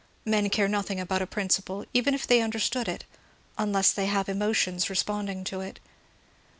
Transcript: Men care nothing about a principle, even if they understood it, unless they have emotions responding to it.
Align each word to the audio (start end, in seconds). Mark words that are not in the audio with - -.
Men 0.25 0.49
care 0.49 0.67
nothing 0.67 0.99
about 0.99 1.21
a 1.21 1.27
principle, 1.27 1.85
even 1.93 2.15
if 2.15 2.25
they 2.25 2.41
understood 2.41 2.87
it, 2.87 3.05
unless 3.59 3.91
they 3.91 4.07
have 4.07 4.27
emotions 4.27 4.89
responding 4.89 5.43
to 5.43 5.59
it. 5.61 5.79